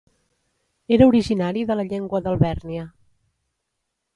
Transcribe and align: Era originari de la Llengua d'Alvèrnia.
Era 0.95 1.09
originari 1.11 1.65
de 1.73 1.77
la 1.81 1.85
Llengua 1.91 2.23
d'Alvèrnia. 2.29 2.89